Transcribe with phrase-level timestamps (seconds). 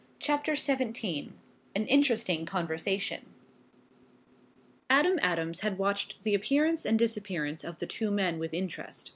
[0.17, 1.31] CHAPTER XVII
[1.75, 3.23] AN INTERESTING CONVERSATION
[4.89, 9.09] Adam Adams had watched the appearance and disappearance of the two men with interest.